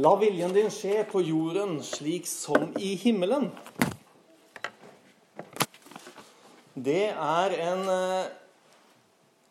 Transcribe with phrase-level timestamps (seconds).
[0.00, 3.50] La viljen din skje på jorden slik som i himmelen.
[6.72, 8.30] Det er en eh,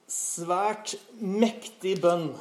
[0.10, 2.32] svært mektig bønn.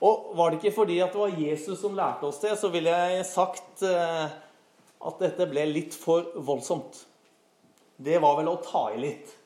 [0.00, 2.96] Og var det ikke fordi at det var Jesus som lærte oss det, så ville
[2.96, 4.24] jeg sagt eh,
[5.04, 7.02] at dette ble litt for voldsomt.
[8.00, 9.36] Det var vel å ta i litt.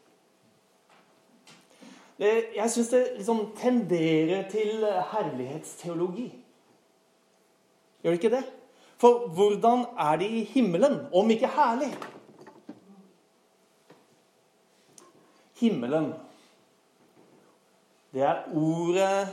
[2.19, 4.83] Det, jeg syns det liksom tenderer til
[5.13, 6.29] herlighetsteologi.
[8.03, 8.45] Gjør det ikke det?
[8.99, 11.93] For hvordan er det i himmelen, om ikke herlig?
[15.61, 16.13] Himmelen,
[18.15, 19.29] det er ordet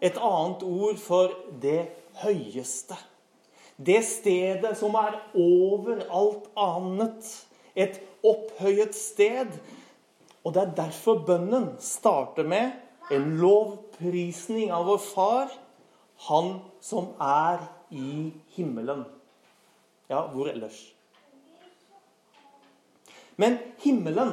[0.00, 1.32] Et annet ord for
[1.62, 1.88] det
[2.22, 2.94] høyeste.
[3.74, 7.30] Det stedet som er over alt annet.
[7.74, 9.58] Et opphøyet sted
[10.44, 15.56] og det er derfor bønnen starter med en lovprisning av vår Far,
[16.28, 17.60] Han som er
[17.94, 19.04] i himmelen.
[20.10, 20.80] Ja, hvor ellers?
[23.38, 24.32] Men himmelen,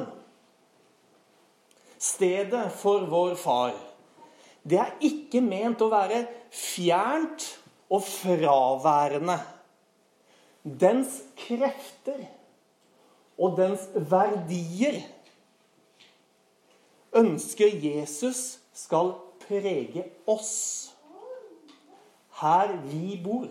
[1.98, 3.76] stedet for vår Far,
[4.66, 7.46] det er ikke ment å være fjernt
[7.86, 9.38] og fraværende.
[10.66, 12.24] Dens krefter
[13.38, 15.04] og dens verdier
[17.16, 19.14] ønsker Jesus skal
[19.46, 20.52] prege oss
[22.40, 23.48] her vi bor,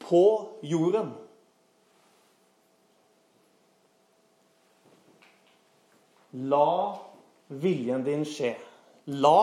[0.00, 0.24] på
[0.62, 1.10] jorden.
[6.32, 6.96] La
[7.48, 8.54] viljen din skje.
[9.20, 9.40] La.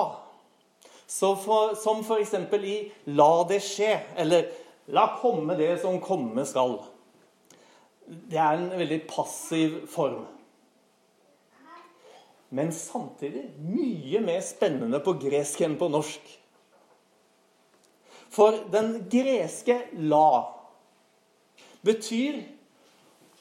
[1.05, 2.33] For, som f.eks.
[2.65, 4.49] i 'la det skje', eller
[4.87, 6.81] 'la komme det som komme skal'.
[8.07, 10.25] Det er en veldig passiv form
[12.49, 16.25] men samtidig mye mer spennende på gresk enn på norsk.
[18.35, 20.51] For den greske 'la'
[21.85, 22.41] betyr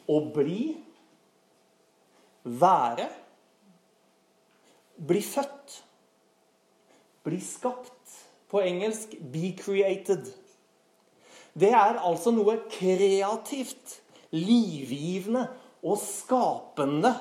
[0.09, 0.77] å bli,
[2.45, 3.09] være,
[4.97, 5.83] bli født,
[7.25, 7.91] bli skapt.
[8.49, 10.31] På engelsk 'be created'.
[11.55, 14.01] Det er altså noe kreativt,
[14.31, 15.49] livgivende
[15.83, 17.15] og skapende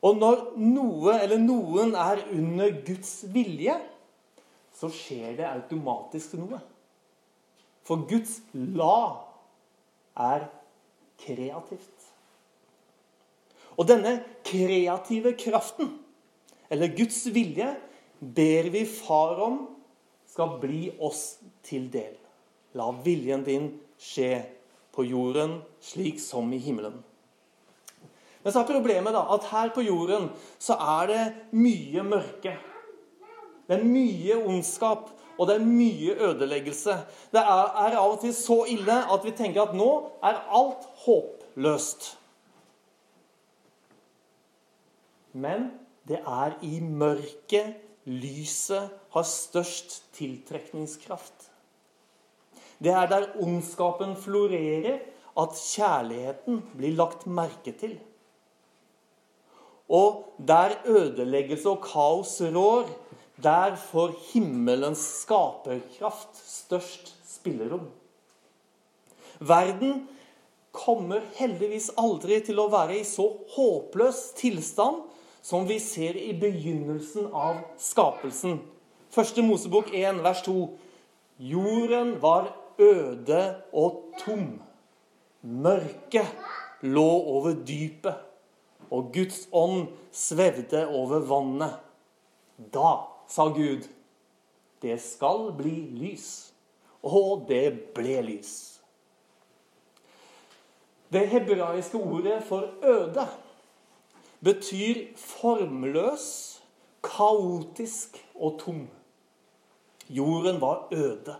[0.00, 3.74] og når noe eller noen er under Guds vilje,
[4.72, 6.60] så skjer det automatisk noe.
[7.84, 9.00] For Guds la
[10.20, 10.46] er
[11.20, 12.06] kreativt.
[13.76, 15.92] Og denne kreative kraften,
[16.72, 17.68] eller Guds vilje,
[18.20, 19.60] ber vi Far om
[20.28, 22.16] skal bli oss til del.
[22.76, 24.44] La viljen din skje
[24.94, 27.00] på jorden slik som i himmelen.
[28.42, 32.54] Men så er problemet da, at her på jorden så er det mye mørke.
[33.68, 36.96] Det er mye ondskap, og det er mye ødeleggelse.
[37.32, 39.90] Det er, er av og til så ille at vi tenker at nå
[40.26, 42.08] er alt håpløst.
[45.32, 45.70] Men
[46.08, 47.76] det er i mørket
[48.10, 51.50] lyset har størst tiltrekningskraft.
[52.80, 55.00] Det er der ondskapen florerer,
[55.38, 58.00] at kjærligheten blir lagt merke til.
[59.90, 62.86] Og der ødeleggelse og kaos rår,
[63.42, 67.88] der får himmelens skaperkraft størst spillerom.
[69.40, 70.08] Verden
[70.72, 75.02] kommer heldigvis aldri til å være i så håpløs tilstand
[75.42, 78.60] som vi ser i begynnelsen av skapelsen.
[79.10, 80.56] Første Mosebok 1, vers 2.
[81.50, 84.60] Jorden var øde og tom.
[85.40, 86.28] Mørket
[86.84, 88.29] lå over dypet
[88.90, 91.78] og Guds ånd svevde over vannet.
[92.74, 92.96] Da
[93.30, 93.86] sa Gud,
[94.82, 96.50] det skal bli lys.
[97.06, 98.54] Og det ble lys.
[101.10, 103.24] Det hebraiske ordet for øde
[104.44, 106.60] betyr formløs,
[107.02, 108.84] kaotisk og tom.
[110.08, 111.36] Jorden var øde.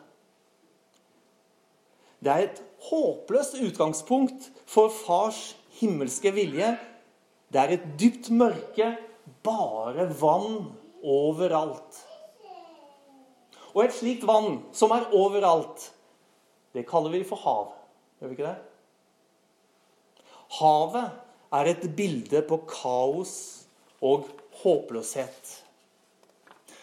[2.20, 6.78] Det er et håpløst utgangspunkt for fars himmelske vilje
[7.50, 8.92] det er et dypt mørke,
[9.42, 10.70] bare vann
[11.02, 11.98] overalt.
[13.74, 15.90] Og et slikt vann som er overalt,
[16.74, 17.72] det kaller vi for hav.
[18.20, 18.58] Gjør vi ikke det?
[20.60, 21.10] Havet
[21.58, 23.34] er et bilde på kaos
[24.02, 24.28] og
[24.62, 25.56] håpløshet.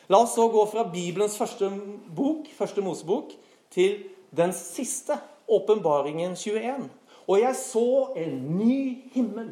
[0.08, 1.70] La oss så gå fra Bibelens første
[2.16, 3.34] bok, første Mosebok,
[3.72, 4.06] til
[4.36, 5.18] den siste,
[5.48, 6.88] åpenbaringen 21.
[7.28, 7.88] Og jeg så
[8.20, 9.52] en ny himmel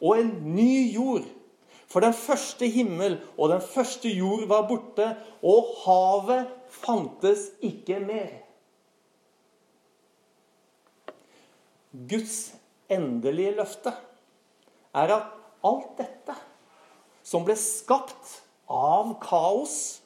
[0.00, 1.26] og en ny jord.
[1.88, 5.08] For den første himmel og den første jord var borte,
[5.42, 8.34] og havet fantes ikke mer.
[12.08, 12.52] Guds
[12.92, 13.94] endelige løfte
[14.94, 15.32] er at
[15.64, 16.36] alt dette
[17.24, 18.36] som ble skapt
[18.68, 20.00] av kaos,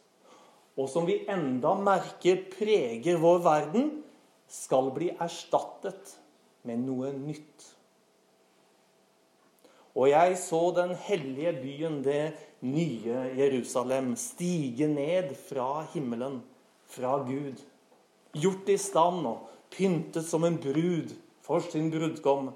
[0.79, 3.91] og som vi enda merker preger vår verden,
[4.49, 6.17] skal bli erstattet
[6.69, 7.72] med noe nytt.
[9.95, 12.33] Og jeg så den hellige byen, det
[12.65, 16.41] nye Jerusalem, stige ned fra himmelen,
[16.89, 17.61] fra Gud.
[18.33, 21.13] Gjort i stand og pyntet som en brud
[21.45, 22.53] for sin brudgom.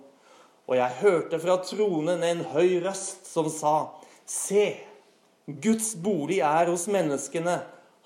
[0.67, 3.77] Og jeg hørte fra tronen en høy røst som sa,
[4.27, 4.73] Se,
[5.47, 7.61] Guds bolig er hos menneskene.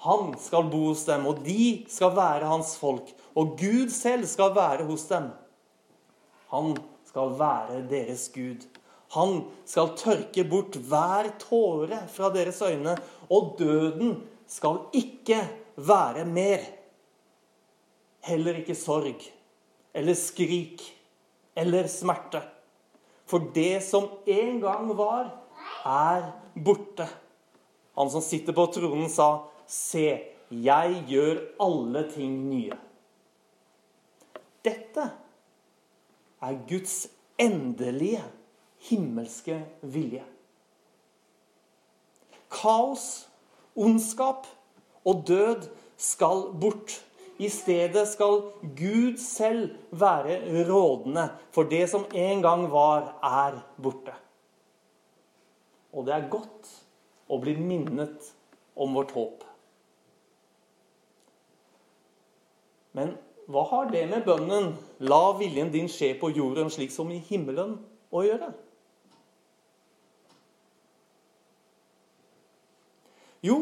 [0.04, 3.08] Han skal bo hos dem, og de skal være hans folk.
[3.38, 5.30] Og Gud selv skal være hos dem.
[6.52, 6.74] Han
[7.08, 8.66] skal være deres Gud.
[9.10, 12.94] Han skal tørke bort hver tåre fra deres øyne,
[13.30, 15.40] og døden skal ikke
[15.76, 16.62] være mer.
[18.26, 19.24] Heller ikke sorg
[19.94, 20.84] eller skrik
[21.58, 22.42] eller smerte.
[23.26, 25.32] For det som en gang var,
[25.86, 27.06] er borte.
[27.98, 30.18] Han som sitter på tronen, sa, 'Se,
[30.50, 32.78] jeg gjør alle ting nye'.
[34.64, 35.10] Dette
[36.42, 37.06] er Guds
[37.38, 38.22] endelige
[38.88, 40.24] himmelske vilje.
[42.50, 43.28] Kaos,
[43.76, 44.48] ondskap
[45.04, 46.96] og død skal bort.
[47.40, 48.42] I stedet skal
[48.76, 54.12] Gud selv være rådende, for det som en gang var, er borte.
[55.92, 56.68] Og det er godt
[57.30, 58.28] å bli minnet
[58.76, 59.46] om vårt håp.
[62.92, 63.14] Men
[63.50, 67.78] hva har det med bønnen 'La viljen din skje på jorden slik som i himmelen'
[68.12, 68.52] å gjøre?
[73.44, 73.60] Jo,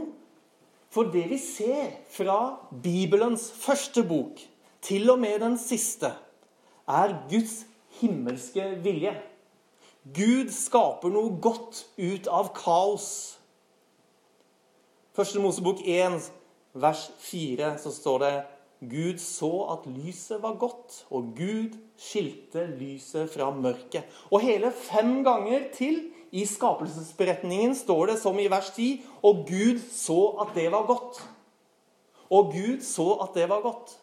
[0.90, 4.40] for det vi ser fra Bibelens første bok
[4.82, 6.10] til og med den siste,
[6.88, 7.60] er Guds
[8.00, 9.12] himmelske vilje.
[10.14, 13.08] Gud skaper noe godt ut av kaos.
[15.14, 16.30] Første Mosebok 1,
[16.78, 18.34] vers 4, så står det
[18.88, 24.06] Gud så at lyset var godt, og Gud skilte lyset fra mørket.
[24.30, 29.80] Og hele fem ganger til i skapelsesberetningen står det som i vers 10 Og Gud
[29.92, 31.22] så at det var godt.
[32.28, 33.96] Og Gud så at det var godt.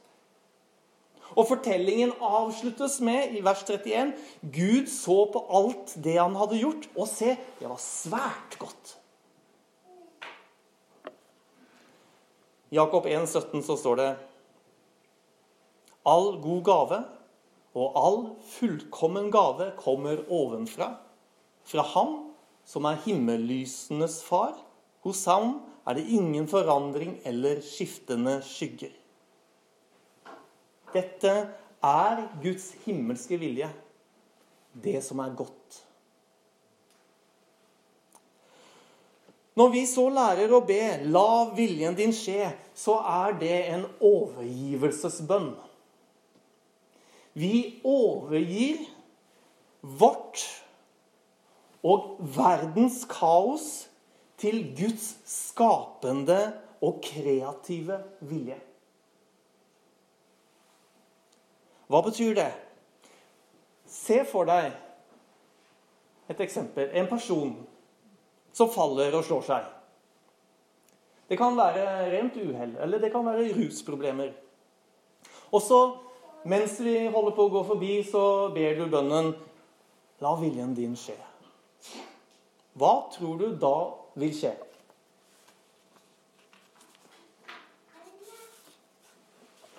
[1.36, 6.86] Og fortellingen avsluttes med, i vers 31, Gud så på alt det han hadde gjort,
[6.96, 8.94] og se, det var svært godt.
[12.72, 14.10] Jakob 1, 17 så står det
[16.06, 17.02] All god gave
[17.76, 20.94] og all fullkommen gave kommer ovenfra
[21.66, 22.18] fra ham
[22.66, 24.56] som er himmellysenes far.
[25.06, 28.94] Hos ham er det ingen forandring eller skiftende skygger.
[30.96, 31.34] Dette
[31.86, 33.68] er Guds himmelske vilje,
[34.74, 35.82] det som er godt.
[39.56, 45.54] Når vi så lærer å be 'La viljen din skje', så er det en overgivelsesbønn.
[47.34, 48.84] Vi overgir
[49.82, 50.44] vårt
[51.86, 53.68] og verdens kaos
[54.42, 56.40] til Guds skapende
[56.84, 58.58] og kreative vilje.
[61.86, 62.50] Hva betyr det?
[63.86, 64.74] Se for deg
[66.34, 66.90] et eksempel.
[66.98, 67.54] En person
[68.56, 69.68] som faller og slår seg.
[71.30, 74.34] Det kan være rent uhell, eller det kan være rusproblemer.
[75.52, 75.80] Og så,
[76.46, 79.34] mens vi holder på å gå forbi, så ber du bønnen
[80.24, 81.18] La viljen din skje.
[82.76, 83.76] Hva tror du da
[84.20, 84.54] vil skje?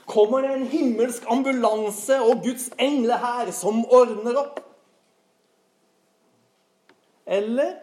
[0.07, 4.63] Kommer det en himmelsk ambulanse og Guds engle her som ordner opp?
[7.27, 7.75] Eller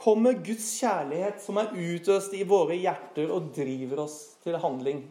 [0.00, 5.02] kommer Guds kjærlighet som er utøst i våre hjerter og driver oss til handling?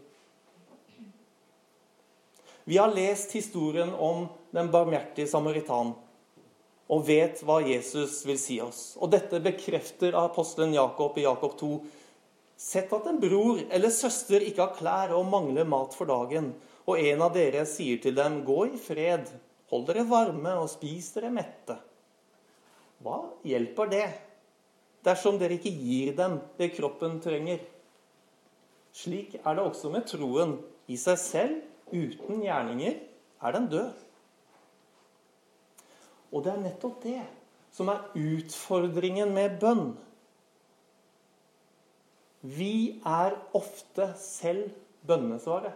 [2.70, 5.96] Vi har lest historien om den barmhjertige samaritan
[6.89, 8.96] og vet hva Jesus vil si oss.
[8.98, 11.74] Og dette bekrefter apostelen Jakob i Jakob 2.
[12.60, 16.51] Sett at en bror eller søster ikke har klær og mangler mat for dagen,
[16.89, 19.29] og en av dere sier til dem, gå i fred,
[19.69, 21.77] hold dere varme og spis dere mette.
[23.00, 24.08] Hva hjelper det
[25.05, 27.62] dersom dere ikke gir dem det kroppen trenger?
[28.91, 30.58] Slik er det også med troen.
[30.89, 31.58] I seg selv,
[31.93, 32.98] uten gjerninger,
[33.46, 34.09] er den død.
[36.31, 37.21] Og det er nettopp det
[37.74, 39.91] som er utfordringen med bønn.
[42.41, 44.69] Vi er ofte selv
[45.07, 45.75] bønnesvaret.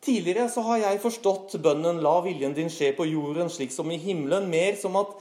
[0.00, 3.98] Tidligere så har jeg forstått bønnen 'La viljen din skje på jorden slik som i
[4.00, 5.12] himmelen' mer som at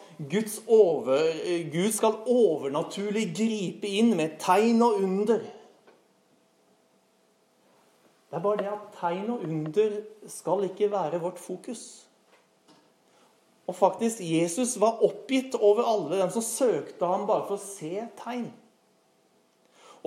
[0.67, 1.19] over,
[1.71, 5.41] Gud skal overnaturlig gripe inn med tegn og under.
[8.29, 9.95] Det er bare det at tegn og under
[10.29, 12.05] skal ikke være vårt fokus.
[13.69, 18.05] Og faktisk, Jesus var oppgitt over alle dem som søkte ham bare for å se
[18.21, 18.47] tegn.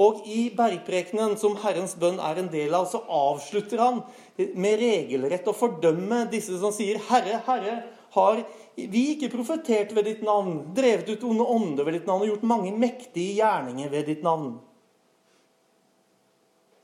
[0.00, 4.00] Og i bergprekenen, som Herrens bønn er en del av, så avslutter han
[4.38, 7.76] med regelrett å fordømme disse som sier, 'Herre, Herre,
[8.16, 8.42] har
[8.76, 12.48] vi ikke profetert ved ditt navn, drevet ut onde ånder ved ditt navn og gjort
[12.48, 14.58] mange mektige gjerninger ved ditt navn?'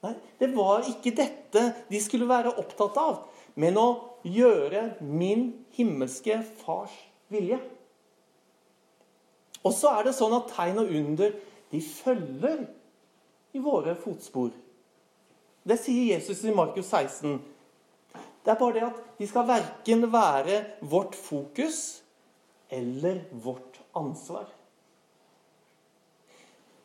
[0.04, 3.18] Nei, det var ikke dette de skulle være opptatt av,
[3.58, 3.88] men å
[4.22, 6.94] gjøre min himmelske fars
[7.32, 7.58] vilje.
[9.66, 11.34] Og så er det sånn at tegn og under
[11.72, 12.62] de følger
[13.56, 14.52] i våre fotspor.
[15.68, 17.40] Det sier Jesus i Markus 16.
[18.44, 22.00] Det er bare det at de skal verken være vårt fokus
[22.72, 24.46] eller vårt ansvar.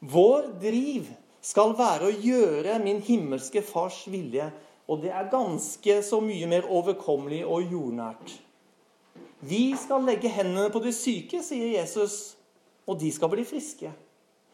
[0.03, 1.07] Vår driv
[1.43, 4.47] skal være å gjøre min himmelske fars vilje,
[4.87, 8.35] og det er ganske så mye mer overkommelig og jordnært.
[9.43, 12.37] Vi skal legge hendene på de syke, sier Jesus,
[12.87, 13.91] og de skal bli friske.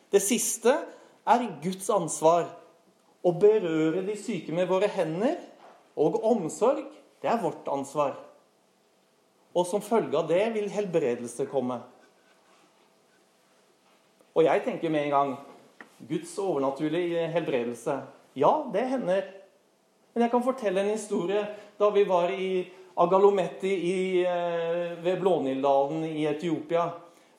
[0.10, 0.74] Det siste
[1.30, 2.48] er Guds ansvar.
[3.20, 5.36] Å berøre de syke med våre hender
[6.00, 6.86] og omsorg,
[7.20, 8.16] det er vårt ansvar.
[9.54, 11.82] Og som følge av det vil helbredelse komme.
[14.38, 15.34] Og jeg tenker med en gang
[16.08, 18.00] Guds overnaturlige helbredelse.
[18.36, 19.22] Ja, det hender.
[20.14, 21.42] Men jeg kan fortelle en historie
[21.80, 22.68] da vi var i
[23.00, 26.90] Agalometti i, eh, ved Blånildalen i Etiopia.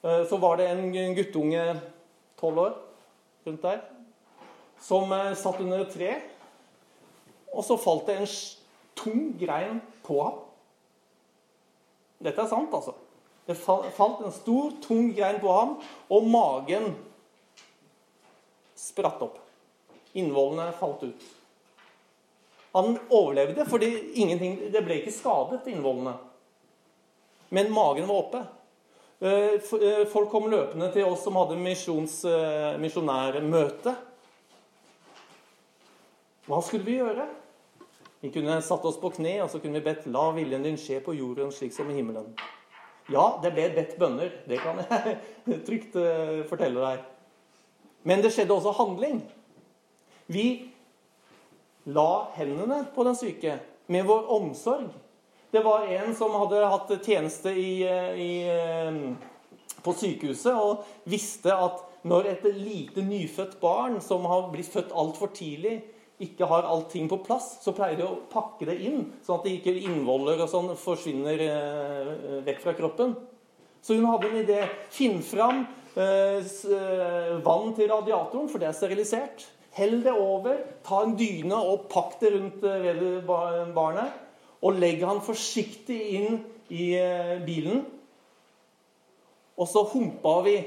[0.03, 1.81] Eh, så var det en guttunge,
[2.41, 2.75] tolv år,
[3.47, 3.81] rundt der,
[4.81, 6.15] som eh, satt under et tre.
[7.53, 8.31] Og så falt det en
[8.97, 10.41] tung grein på ham.
[12.25, 12.95] Dette er sant, altså.
[13.47, 15.77] Det falt en stor, tung grein på ham,
[16.09, 16.95] og magen
[18.81, 19.39] spratt opp.
[20.19, 21.29] Innvollene falt ut.
[22.73, 23.91] Han overlevde fordi
[24.71, 26.15] det ble ikke skadet, innvollene.
[27.51, 28.43] Men magen var oppe.
[29.21, 33.93] Eh, eh, folk kom løpende til oss som hadde eh, misjonærmøte.
[36.47, 37.27] Hva skulle vi gjøre?
[38.23, 41.01] Vi kunne satt oss på kne og så kunne vi bedt 'La viljen din skje
[41.05, 42.33] på jorden slik som i himmelen'.
[43.11, 44.31] Ja, det ble bedt bønner.
[44.47, 45.19] Det kan jeg
[45.67, 45.97] trygt
[46.49, 47.05] fortelle deg.
[48.03, 49.21] Men det skjedde også handling.
[50.31, 50.47] Vi
[51.91, 53.59] la hendene på den syke
[53.91, 54.91] med vår omsorg
[55.51, 58.99] det var en som hadde hatt tjeneste i, i, eh,
[59.83, 65.33] på sykehuset og visste at når et lite nyfødt barn som har blitt født altfor
[65.35, 65.81] tidlig,
[66.21, 69.57] ikke har allting på plass, så pleier de å pakke det inn, sånn at det
[69.59, 73.17] ikke innvoller og sånn forsvinner eh, vekk fra kroppen.
[73.83, 74.61] Så hun hadde en idé.
[74.93, 79.47] Finn fram eh, eh vann til radiatoren, for det er sterilisert.
[79.75, 82.65] Hell det over, ta en dyne og pakk det rundt
[83.77, 84.27] barnet
[84.61, 87.85] og legg han forsiktig inn i eh, bilen.
[89.61, 90.59] Og så humpa vi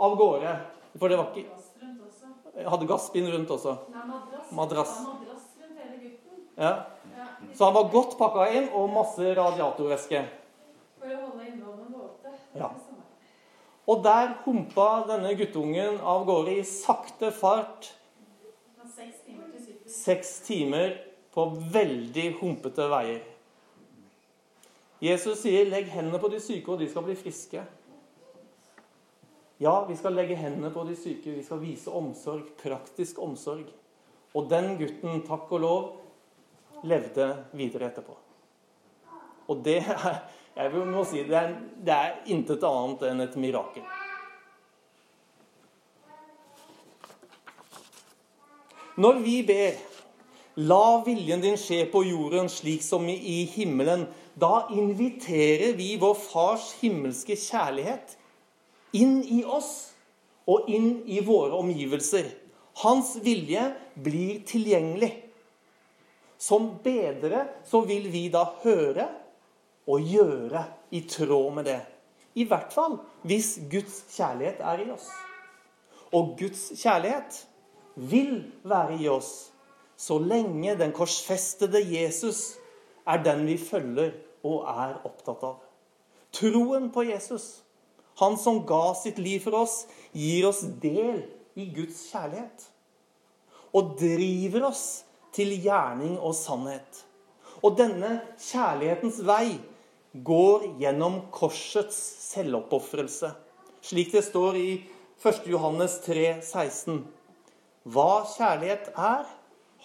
[0.00, 0.52] av gårde.
[0.98, 3.76] For det var ikke hadde gasspinn rundt også.
[4.56, 4.94] Madrass.
[6.60, 6.72] Ja.
[7.54, 10.22] Så han var godt pakka inn, og masse radiatorvæske.
[11.00, 12.34] For å holde innvollene våte.
[12.58, 12.68] Ja.
[13.90, 17.90] Og der humpa denne guttungen av gårde i sakte fart.
[19.90, 20.94] Seks timer
[21.34, 23.24] på veldig humpete veier.
[25.00, 27.64] Jesus sier 'legg hendene på de syke, og de skal bli friske'.
[29.60, 33.66] Ja, vi skal legge hendene på de syke, vi skal vise omsorg, praktisk omsorg.
[34.34, 35.88] Og den gutten, takk og lov,
[36.84, 38.16] levde videre etterpå.
[39.48, 40.22] Og det er
[40.56, 43.86] jeg må si, det er, det er intet annet enn et mirakel.
[49.00, 49.78] Når vi ber
[50.58, 54.08] La viljen din skje på jorden slik som i himmelen.
[54.34, 58.16] Da inviterer vi vår Fars himmelske kjærlighet
[58.98, 59.92] inn i oss
[60.50, 62.26] og inn i våre omgivelser.
[62.82, 63.62] Hans vilje
[63.94, 65.12] blir tilgjengelig.
[66.40, 69.06] Som bedre så vil vi da høre
[69.90, 71.80] og gjøre i tråd med det.
[72.38, 75.08] I hvert fall hvis Guds kjærlighet er i oss.
[76.14, 77.44] Og Guds kjærlighet
[77.94, 79.50] vil være i oss
[80.00, 82.54] så lenge den korsfestede Jesus
[83.06, 84.14] er den vi følger
[84.46, 85.58] og er opptatt av.
[86.32, 87.60] Troen på Jesus,
[88.20, 89.82] han som ga sitt liv for oss,
[90.16, 91.24] gir oss del
[91.58, 92.64] i Guds kjærlighet.
[93.76, 94.84] Og driver oss
[95.36, 97.04] til gjerning og sannhet.
[97.60, 99.58] Og denne kjærlighetens vei
[100.12, 101.98] går gjennom korsets
[102.32, 103.30] selvoppofrelse.
[103.80, 104.70] Slik det står i
[105.22, 105.46] 1.
[105.46, 107.04] Johannes 3, 16.
[107.90, 109.28] Hva kjærlighet er,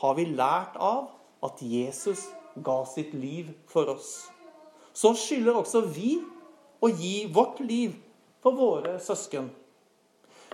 [0.01, 1.11] har vi lært av
[1.45, 4.25] at Jesus ga sitt liv for oss.
[4.95, 6.17] Så skylder også vi
[6.83, 7.95] å gi vårt liv
[8.43, 9.51] for våre søsken.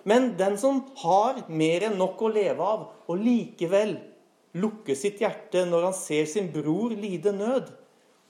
[0.04, 3.96] Men den som har mer enn nok å leve av, og likevel
[4.58, 7.70] lukker sitt hjerte når han ser sin bror lide nød,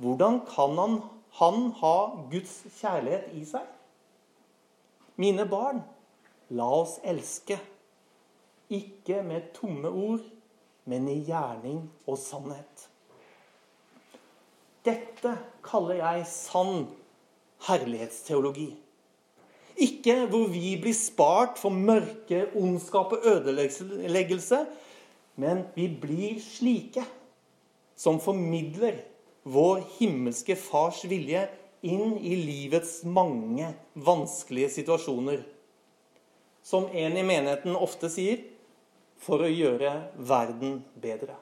[0.02, 1.00] hvordan kan han,
[1.40, 1.96] han ha
[2.32, 3.68] Guds kjærlighet i seg?
[5.22, 5.82] Mine barn,
[6.52, 7.60] la oss elske,
[8.72, 10.24] ikke med tomme ord,
[10.90, 12.88] men i gjerning og sannhet.
[14.86, 16.88] Dette kaller jeg sann
[17.68, 18.72] herlighetsteologi.
[19.82, 24.64] Ikke hvor vi blir spart for mørke, ondskap og ødeleggelse,
[25.42, 27.06] men vi blir slike
[27.96, 29.00] som formidler
[29.44, 31.48] vår himmelske Fars vilje
[31.82, 35.42] inn i livets mange vanskelige situasjoner.
[36.62, 38.44] Som en i menigheten ofte sier
[39.22, 41.38] for å gjøre verden bedre.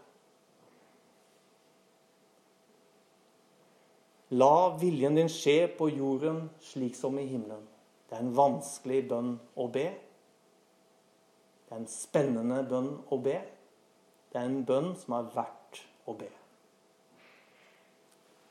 [4.29, 7.65] La viljen din skje på jorden slik som i himmelen.
[8.07, 9.87] Det er en vanskelig bønn å be.
[11.65, 13.39] Det er en spennende bønn å be.
[14.29, 16.29] Det er en bønn som er verdt å be.